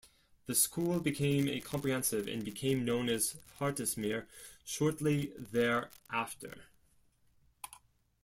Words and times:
The 0.47 0.55
school 0.55 0.99
became 0.99 1.47
a 1.47 1.59
Comprehensive 1.61 2.27
and 2.27 2.43
became 2.43 2.83
known 2.83 3.07
as 3.07 3.35
Hartismere 3.59 4.25
shortly 4.65 5.31
thereafter. 5.37 6.63